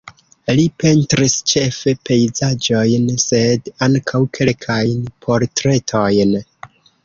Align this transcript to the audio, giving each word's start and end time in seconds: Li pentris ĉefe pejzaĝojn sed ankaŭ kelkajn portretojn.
Li 0.59 0.61
pentris 0.83 1.35
ĉefe 1.51 1.93
pejzaĝojn 2.09 3.05
sed 3.27 3.71
ankaŭ 3.89 4.25
kelkajn 4.41 5.07
portretojn. 5.29 6.39